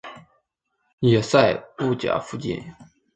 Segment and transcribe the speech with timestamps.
[1.03, 2.59] 野寒布岬附近。